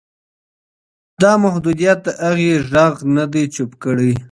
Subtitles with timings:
[1.21, 4.11] دا محدودیت د هغې غږ نه دی چوپ کړی.